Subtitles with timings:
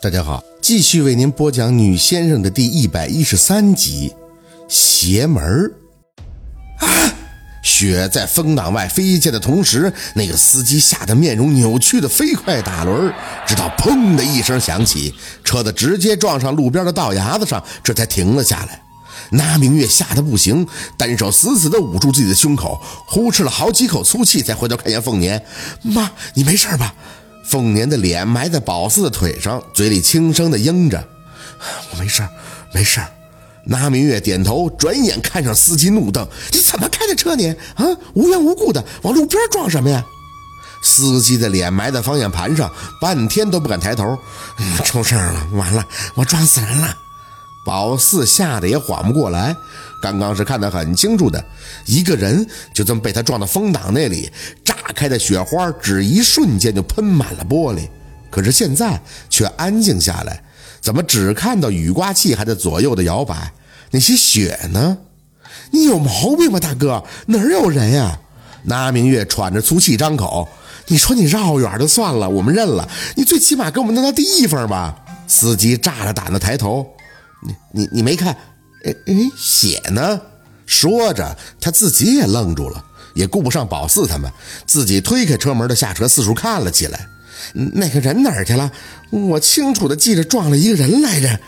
[0.00, 4.14] 大家好，继续为您播讲《女先生》的第一百一十三集，
[4.68, 5.72] 邪门儿
[6.78, 6.86] 啊！
[7.64, 13.12] 雪在风挡外飞溅的同时，那个司机吓得面容扭曲的飞快打轮，
[13.44, 18.80] 直到砰的一声响起，车子直接撞上路边的道牙子上，这才停了下来。
[19.30, 20.64] 那明月吓得不行，
[20.96, 25.44] 单手死死地捂住自己的胸口，呼哧了好几口粗气，才回头看见凤年
[25.82, 26.94] ：“妈，你没事吧？”
[27.48, 31.02] 凤年的脸埋在宝四的腿上，嘴里轻声的应着
[31.90, 32.22] ：“我没事，
[32.74, 33.00] 没事。”
[33.64, 37.48] 那明月点头，转眼看上司机，怒瞪：“你怎么开的车你？
[37.48, 40.04] 啊，无缘无故的往路边撞什么呀？”
[40.84, 42.70] 司机的脸埋在方向盘上，
[43.00, 44.18] 半天都不敢抬头。
[44.84, 46.94] “出事了，完了，我撞死人了！”
[47.64, 49.56] 宝四吓得也缓不过来。
[50.00, 51.44] 刚刚是看得很清楚的，
[51.86, 54.30] 一个人就这么被他撞到风挡那里，
[54.64, 57.88] 炸开的雪花只一瞬间就喷满了玻璃。
[58.30, 60.42] 可是现在却安静下来，
[60.80, 63.52] 怎么只看到雨刮器还在左右的摇摆？
[63.90, 64.98] 那些雪呢？
[65.70, 67.02] 你有毛病吧，大哥？
[67.26, 68.18] 哪儿有人呀？
[68.64, 70.46] 那明月喘着粗气张口
[70.88, 72.88] ：“你说你绕远就算了，我们认了。
[73.16, 74.94] 你最起码给我们弄到地方吧。”
[75.26, 76.86] 司机炸着胆子抬头
[77.42, 78.36] ：“你你你没看？”
[78.84, 80.20] 哎哎，血呢？
[80.66, 82.84] 说着，他自己也愣住了，
[83.14, 84.30] 也顾不上宝四他们，
[84.66, 87.08] 自己推开车门的下车四处看了起来。
[87.54, 88.70] 那个人哪儿去了？
[89.10, 91.40] 我清楚的记着撞了一个人来着。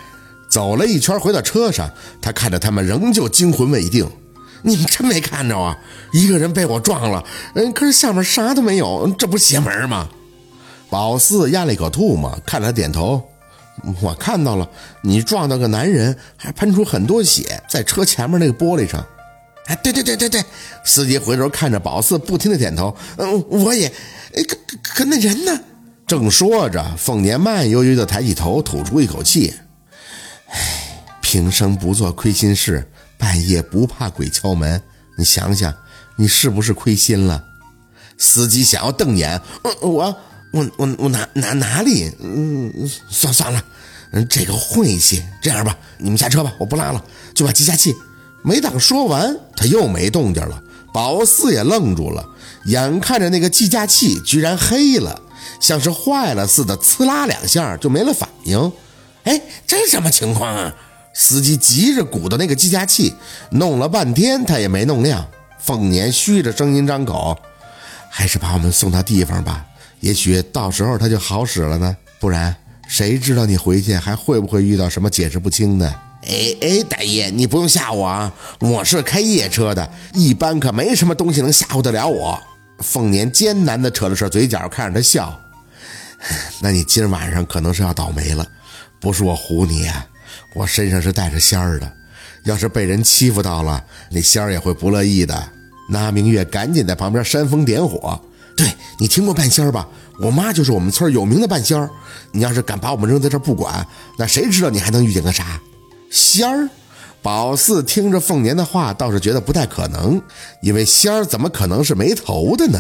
[0.49, 4.11] 走了一圈，回到车上，他看着他们仍旧惊魂未定。
[4.63, 5.79] 你们真没看着啊？
[6.13, 10.09] 一个人被我撞了，嗯，可是下面啥都没有，这不邪门吗？
[10.89, 13.23] 宝四咽了一口吐沫，看着他点头。
[14.03, 14.69] 我看到了，
[15.03, 19.05] 你撞到个男人，还喷出很多血，在车前面那个玻璃上。
[19.67, 20.45] 哎，对对对对对，
[20.85, 22.97] 司机回头看着宝四，不停的点头。
[23.17, 23.87] 嗯，我也。
[24.35, 25.61] 哎可可那人呢？
[26.07, 29.55] 正说着，凤年慢悠悠的抬起头，吐出一口气。
[30.49, 34.83] 唉，平生不做亏心事，半夜不怕鬼敲门。
[35.17, 35.73] 你想想，
[36.17, 37.45] 你是不是亏心了？
[38.19, 39.41] 司机想要瞪眼。
[39.63, 40.17] 嗯，我。
[40.53, 42.11] 我我我哪哪哪里？
[42.21, 42.73] 嗯，
[43.09, 43.65] 算算了，
[44.13, 45.23] 嗯，这个晦气。
[45.41, 47.95] 这样吧，你们下车吧，我不拉了，就把计价器。
[48.43, 50.63] 没等说完，他又没动静了。
[50.93, 52.27] 宝四也愣住了，
[52.65, 55.23] 眼看着那个计价器居然黑了，
[55.61, 58.73] 像是坏了似的，呲啦两下就没了反应。
[59.23, 60.75] 哎，这什么情况啊？
[61.13, 63.15] 司机急着鼓捣那个计价器，
[63.51, 65.27] 弄了半天他也没弄亮。
[65.59, 67.37] 凤年虚着声音张口
[68.09, 69.67] ：“还是把我们送到地方吧。”
[70.01, 72.55] 也许到时候他就好使了呢，不然
[72.89, 75.87] 谁知道你回去还会不会遇到什么解释不清的？
[76.23, 82.39] 哎哎，大爷，你不用吓我啊，我是开夜车的，一般可没什么东西能吓唬得了我。
[82.81, 85.39] 凤年艰难地扯了扯嘴角，看着他笑。
[86.61, 88.47] 那你今晚上可能是要倒霉了，
[89.01, 90.07] 不是我唬你啊，
[90.55, 91.91] 我身上是带着仙儿的，
[92.45, 95.49] 要是被人欺负到了，那仙儿也会不乐意的。
[95.89, 98.21] 那明月赶紧在旁边煽风点火。
[98.61, 99.89] 对你听过半仙儿吧？
[100.21, 101.89] 我妈就是我们村有名的半仙儿。
[102.31, 103.87] 你要是敢把我们扔在这儿不管，
[104.19, 105.59] 那谁知道你还能遇见个啥
[106.11, 106.69] 仙儿？
[107.23, 110.21] 宝四听着凤年的话，倒是觉得不太可能，
[110.61, 112.79] 因为仙儿怎么可能是没头的呢？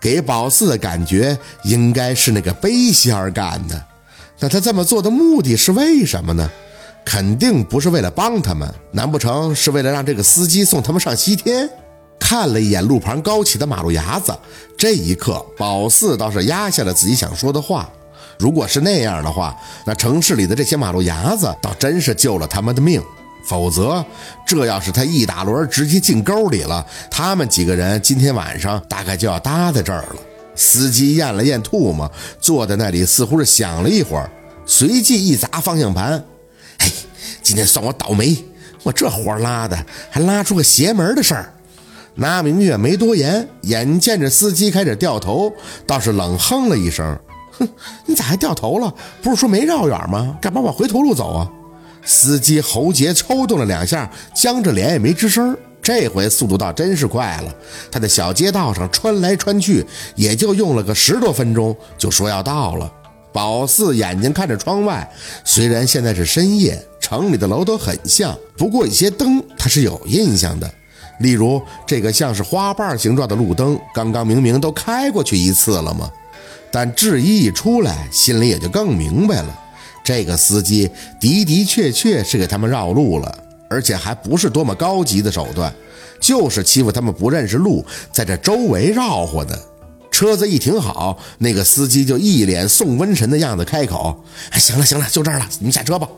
[0.00, 3.80] 给宝四的感觉应该是那个背仙儿干的。
[4.40, 6.50] 那他这么做的目的是为什么呢？
[7.04, 11.70] 肯定不是为了帮他们，难不成是为了让这个司机送他们上西天？
[12.22, 14.32] 看了一眼路旁高起的马路牙子，
[14.78, 17.90] 这一刻，宝四倒是压下了自己想说的话。
[18.38, 23.02] 如果是那样的话，那城市里的这些马路牙子倒真是救了他们的命。
[23.44, 24.02] 否则，
[24.46, 30.16] 这要是他一打轮直接进沟里了，他们几个人今天晚上大概就要搭在这儿了。
[30.54, 32.10] 司机咽了咽唾沫，
[32.40, 34.30] 坐在那里似乎是想了一会儿，
[34.64, 36.24] 随即一砸方向盘
[36.78, 36.88] ：“嘿，
[37.42, 38.36] 今天算我倒霉，
[38.84, 39.76] 我这活拉的
[40.08, 41.52] 还拉出个邪门的事儿。”
[42.14, 45.52] 那明月没多言，眼见着司机开始掉头，
[45.86, 47.18] 倒是冷哼了一声
[47.58, 47.68] ：“哼，
[48.06, 48.92] 你咋还掉头了？
[49.22, 50.36] 不是说没绕远吗？
[50.40, 51.50] 干嘛往回头路走啊？”
[52.04, 55.56] 司机喉结抽动了两下，僵着脸也没吱声。
[55.80, 57.54] 这回速度倒真是快了，
[57.90, 59.84] 他在小街道上穿来穿去，
[60.14, 62.92] 也就用了个十多分钟，就说要到了。
[63.32, 65.10] 宝四眼睛看着窗外，
[65.44, 70.70] 虽然现在是深夜，城里的楼都很像，不过一些灯他是有印象的。
[71.22, 76.10] 例如这个像是花瓣形状的路灯，刚刚明明都开过去一次了吗？
[76.70, 79.60] 但质疑一出来，心里也就更明白了。
[80.02, 80.90] 这个司机
[81.20, 83.38] 的的确确是给他们绕路了，
[83.68, 85.72] 而且还不是多么高级的手段，
[86.20, 89.58] 就是欺负他们不认识路，在这周围绕活的。
[90.10, 96.08] 车子一停好，那个司机就一脸送瘟神的样子开口：“哎，行了行了，就这儿了，你们下车吧。”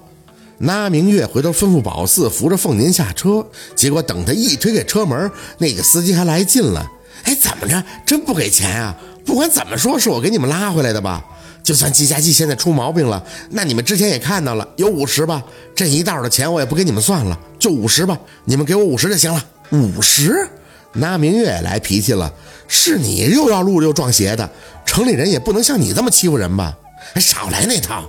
[0.58, 6.90] 那明月回头吩咐宝四扶着凤年下车，结果等他一推开车门，那个司机还来劲了
[7.24, 7.82] ：“哎，怎么着？
[8.06, 8.96] 真不给钱啊？
[9.24, 11.24] 不管怎么说，是我给你们拉回来的吧？
[11.62, 15.42] 就算计价器现在出毛病了，那你们之前也看到了，有五十吧？
[15.74, 19.44] 这一道的钱我也不给你们算了，就五十吧，你们给我五十就行了。
[19.70, 20.48] 五十？
[20.92, 22.32] 那明月也来脾气了，
[22.68, 24.48] 是你又绕路又撞邪的，
[24.86, 26.76] 城里人也不能像你这么欺负人吧？
[27.12, 28.04] 还少来那套！”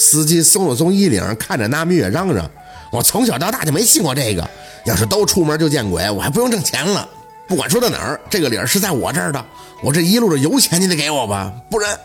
[0.00, 2.50] 司机松了松衣领，看着那明月嚷嚷
[2.90, 4.48] ：“我从小到大就没信过这个，
[4.86, 7.06] 要是都出门就见鬼，我还不用挣钱了。
[7.46, 9.44] 不管说到哪儿，这个理儿是在我这儿的，
[9.82, 11.98] 我这一路的油钱你得给我吧，不然……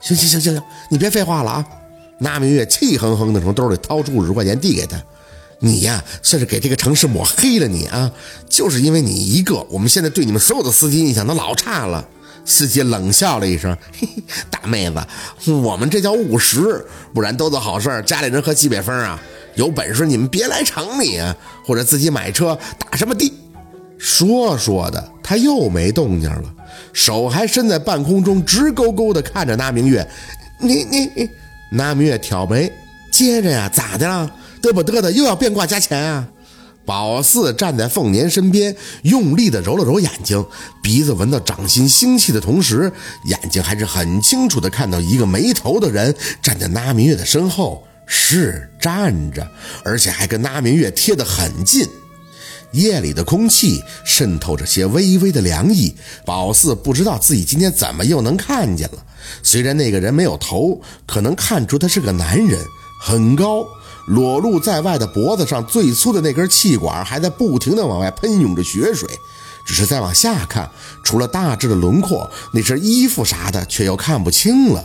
[0.00, 1.64] 行行行行行，你别废话了啊！”
[2.18, 5.00] 那明月气哼哼的从兜里掏出五十块钱递给他
[5.60, 8.10] ：“你呀，算是给这个城市抹黑了你啊！
[8.48, 12.04] 就是因为你一个，我们现在对你们所有的司机印象都老差了。”
[12.48, 19.20] 司机冷笑了一声：“嘿嘿，大妹子，我们这叫务实，不然都做好事儿，家里人喝西北风啊！
[19.54, 21.36] 有本事你们别来城里啊，
[21.66, 23.30] 或者自己买车打什么的。”
[23.98, 26.44] 说说的，他又没动静了，
[26.94, 30.08] 手还伸在半空中，直勾勾地看着那明月。
[30.58, 31.28] 你你你，
[31.70, 32.72] 那明月挑眉，
[33.12, 34.30] 接着呀，咋的了？
[34.62, 36.26] 嘚不嘚的，又要变卦加钱啊？
[36.88, 40.42] 宝四站在凤年身边，用力地揉了揉眼睛，
[40.82, 42.90] 鼻子闻到掌心腥气的同时，
[43.26, 49.46] 眼睛还是很清楚地看到一个没头的人站在那明月的身后，是站着，
[49.84, 51.86] 而且还跟那明月贴得很近。
[52.72, 55.94] 夜里的空气渗透着些微微的凉意，
[56.24, 59.04] 宝四不知道自己今天怎么又能看见了。
[59.42, 62.58] 虽然那个人没有头，可能看出他是个男人，
[62.98, 63.66] 很高。
[64.08, 69.08] 裸露在外的脖子上最粗的那根气管还在不停地往外喷涌着血水，
[69.66, 70.68] 只是再往下看，
[71.04, 74.84] 除了大致的轮廓，那身衣服啥的却又看不清了。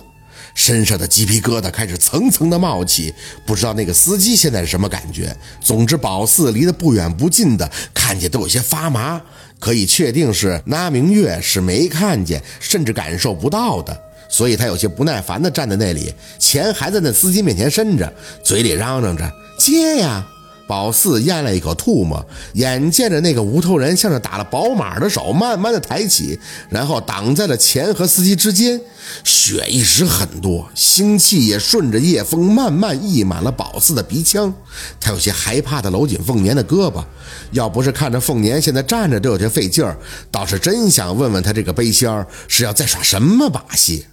[0.55, 3.11] 身上的鸡皮疙瘩开始层层的冒起，
[3.43, 5.35] 不知道那个司机现在是什么感觉。
[5.59, 9.19] 总之，宝四离得不远不近的，看见都有些发麻。
[9.59, 13.97] 可以确定是那明月是没看见，甚至感受不到的。
[14.33, 18.11] 所以他有些不耐烦地站在那里，钱还在那司机面前伸着，
[18.43, 20.27] 嘴里嚷嚷着接呀。
[20.65, 26.39] 宝四咽了一口唾沫，眼见着那个无头人向着打了宝马的手慢慢的抬起，
[26.69, 28.81] 然后挡在了钱和司机之间，
[29.23, 34.51] 血一时很多，腥气也顺着夜风慢慢溢满了宝四的鼻腔。
[34.99, 37.03] 他有些害怕的搂紧凤年的胳膊，
[37.51, 39.95] 要不是看着凤年现在站着都有些费劲儿，
[40.31, 44.05] 倒是真想问问他这个背仙儿是要在耍什么把戏。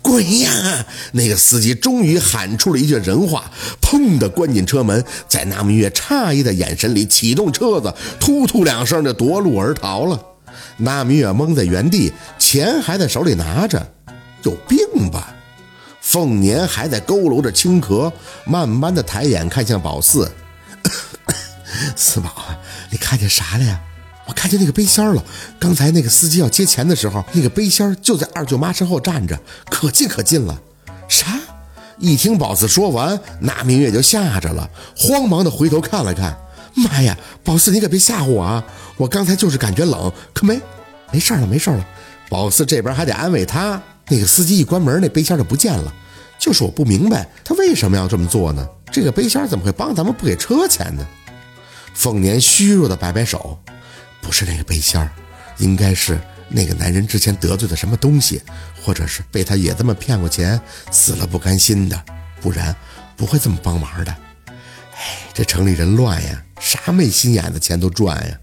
[0.00, 0.86] 滚呀！
[1.12, 3.50] 那个司机终于喊出了一句人话，
[3.82, 10.20] 砰的关紧车门，在那明月诧异的眼神里启动车子，突突两声就夺路而逃了。
[10.78, 13.86] 那明月懵在原地，钱还在手里拿着，
[14.44, 15.34] 有病吧？
[16.00, 18.12] 凤年还在佝偻着青壳，
[18.44, 20.30] 慢慢的抬眼看向宝四，
[21.96, 22.32] 四宝，
[22.90, 23.80] 你看见啥了呀？
[24.26, 25.24] 我看见那个背仙了，
[25.58, 29.38] 刚才那个司机要接钱的时候，那个背仙就在二舅妈身后站着，
[29.70, 30.60] 可近可近了。
[31.08, 31.38] 啥？
[31.98, 36.36] 一听宝四说完，那明月就吓着了，慌忙的回头看了看。
[36.74, 38.62] 妈呀，宝四你可别吓唬我啊！
[38.98, 40.60] 我刚才就是感觉冷，可没，
[41.10, 41.86] 没事了，没事了。
[42.28, 45.94] 宝四这边还得安慰他，那个司机一关门，那背仙就不见了。
[46.38, 48.68] 就是我不明白他为什么要这么做呢？
[48.92, 51.06] 这个背仙怎么会帮咱们不给车钱呢？
[51.94, 53.58] 凤年虚弱的摆摆手。
[54.26, 55.08] 不是那个背仙儿，
[55.58, 56.18] 应该是
[56.48, 58.42] 那个男人之前得罪的什么东西，
[58.82, 62.04] 或者是被他也这么骗过钱，死了不甘心的，
[62.40, 62.74] 不然
[63.16, 64.10] 不会这么帮忙的。
[64.50, 68.36] 哎，这城里人乱呀，啥没心眼的钱都赚呀。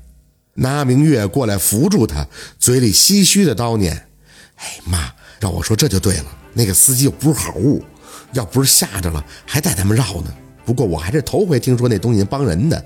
[0.54, 2.26] 那明月过来扶住他，
[2.58, 4.08] 嘴里唏嘘的叨念
[4.56, 5.12] ：“哎妈，
[5.42, 7.84] 让我说这就对了，那个司机又不是好物，
[8.32, 10.34] 要不是吓着了，还带他们绕呢。
[10.64, 12.82] 不过我还是头回听说那东西帮人的。”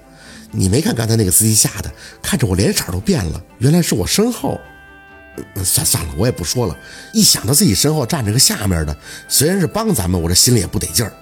[0.51, 4.59] 你没看刚才那个司机吓的，看着我脸色都变了，原来是我身后。
[5.63, 6.75] 算算了，我也不说了。
[7.13, 11.13] 一想到自己身后站着个下面的，虽然是帮咱们，我这心里也不得劲儿。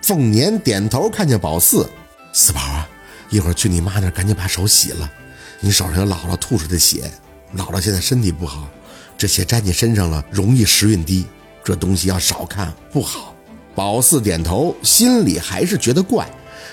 [0.00, 1.86] 凤年点头，看见宝四，
[2.32, 2.88] 四宝啊，
[3.28, 5.10] 一会儿去你妈那，赶紧把手洗了。
[5.60, 7.10] 你手上有姥姥吐出的血，
[7.54, 8.66] 姥姥现在身体不好，
[9.18, 11.26] 这血沾你身上了，容易时运低。
[11.62, 13.34] 这东西要少看不好。
[13.74, 16.26] 宝四点头，心里还是觉得怪，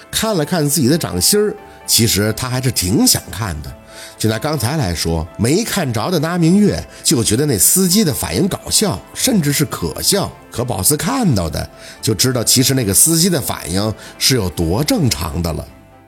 [0.10, 1.54] 看了看自己的掌心儿。
[1.86, 3.74] 其实他还是挺想看的，
[4.18, 10.32] 就拿刚才来说，没看着的那明月就觉得那司机的反应搞笑，甚至是可笑。
[10.52, 11.70] 可宝斯看到的，
[12.02, 15.66] 就知道其实那个司机的反应是有多正常的了。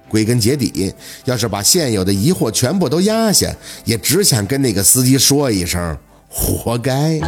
[0.10, 0.94] 归根结底，
[1.26, 3.54] 要是把现有的疑惑全部都压下，
[3.84, 5.98] 也只想跟那个司机说一声：
[6.30, 7.20] 活该。